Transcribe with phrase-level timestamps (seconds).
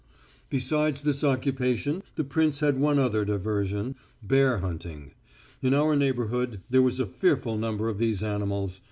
[0.49, 3.93] Besides this occupation the prince had one other diversion
[4.23, 5.11] bear hunting.
[5.61, 8.79] In our neighbourhood there were a fearful number of these animals.